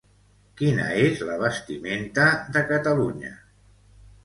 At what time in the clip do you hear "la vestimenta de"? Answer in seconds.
1.27-2.65